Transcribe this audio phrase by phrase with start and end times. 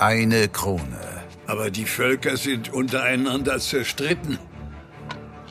[0.00, 0.98] Eine Krone.
[1.46, 4.38] Aber die Völker sind untereinander zerstritten.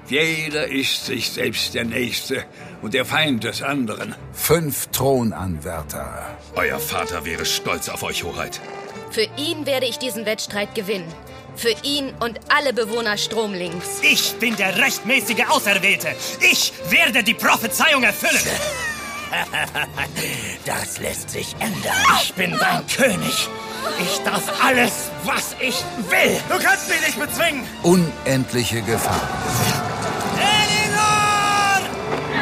[0.07, 2.43] Jeder ist sich selbst der Nächste
[2.81, 4.15] und der Feind des anderen.
[4.33, 6.35] Fünf Thronanwärter.
[6.55, 8.59] Euer Vater wäre stolz auf euch, Hoheit.
[9.11, 11.13] Für ihn werde ich diesen Wettstreit gewinnen.
[11.55, 14.01] Für ihn und alle Bewohner Stromlings.
[14.01, 16.07] Ich bin der rechtmäßige Auserwählte.
[16.41, 18.41] Ich werde die Prophezeiung erfüllen.
[20.65, 21.93] Das lässt sich ändern.
[22.21, 23.47] Ich bin dein König.
[24.01, 26.39] Ich darf alles, was ich will.
[26.49, 27.67] Du kannst mich nicht bezwingen.
[27.83, 29.21] Unendliche Gefahr.
[30.37, 31.81] Elinor!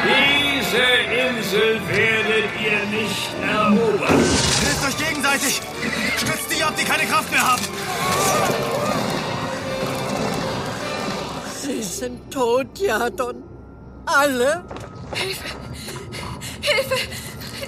[0.04, 4.24] Diese Insel werdet ihr nicht erobern.
[4.62, 5.62] Hilft euch gegenseitig.
[6.18, 7.64] Stützt die ab, die keine Kraft mehr haben.
[11.62, 13.44] Sie sind tot, Jadon.
[14.06, 14.64] Alle?
[15.14, 15.46] Hilfe!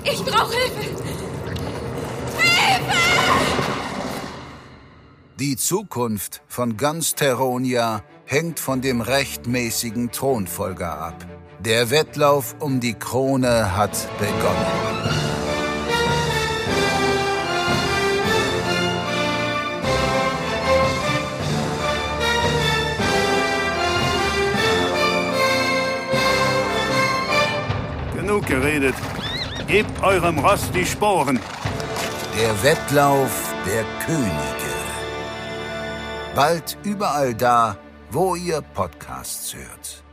[0.03, 1.08] Ich brauche Hilfe!
[5.39, 11.25] Die Zukunft von ganz Terronia hängt von dem rechtmäßigen Thronfolger ab.
[11.59, 14.65] Der Wettlauf um die Krone hat begonnen.
[28.13, 28.95] Genug geredet.
[29.67, 31.39] Gebt eurem Ross die Sporen.
[32.37, 34.78] Der Wettlauf der Könige.
[36.35, 37.77] Bald überall da,
[38.11, 40.03] wo ihr Podcasts hört.